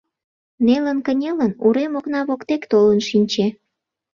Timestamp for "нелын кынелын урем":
0.65-1.93